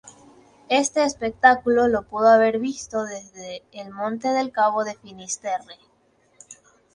Este 0.69 1.03
espectáculo 1.05 1.87
lo 1.87 2.01
pudo 2.07 2.29
haber 2.29 2.57
visto 2.57 3.03
desde 3.03 3.61
el 3.71 3.91
Monte 3.91 4.29
del 4.29 4.51
Cabo 4.51 4.83
de 4.83 4.95
Finisterre. 4.95 5.75